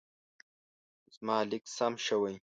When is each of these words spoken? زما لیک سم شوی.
زما 1.15 1.37
لیک 1.49 1.63
سم 1.77 1.93
شوی. 2.05 2.35